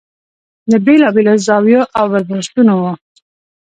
د 0.69 0.73
بېلا 0.85 1.09
بېلو 1.15 1.35
زاویو 1.45 1.81
او 1.97 2.05
برداشتونو 2.11 2.73
و. 2.81 2.83